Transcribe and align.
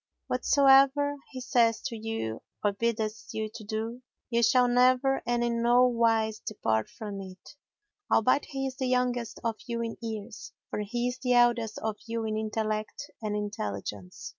Whatsoever 0.25 1.17
he 1.29 1.39
saith 1.41 1.83
to 1.85 1.95
you 1.95 2.41
or 2.63 2.73
biddeth 2.73 3.27
you 3.33 3.51
to 3.53 3.63
do, 3.63 4.01
ye 4.31 4.41
shall 4.41 4.67
never 4.67 5.21
and 5.27 5.43
in 5.43 5.61
no 5.61 5.85
wise 5.85 6.39
depart 6.39 6.89
from 6.89 7.21
it, 7.21 7.55
albeit 8.11 8.45
he 8.45 8.65
is 8.65 8.77
the 8.77 8.87
youngest 8.87 9.39
of 9.43 9.57
you 9.67 9.83
in 9.83 9.97
years; 10.01 10.53
for 10.71 10.79
he 10.79 11.07
is 11.07 11.19
the 11.19 11.33
eldest 11.35 11.77
of 11.83 11.97
you 12.07 12.25
in 12.25 12.35
intellect 12.35 13.11
and 13.21 13.35
intelligence." 13.35 14.29